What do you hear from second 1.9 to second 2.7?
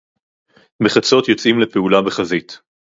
בַּחֲזִית.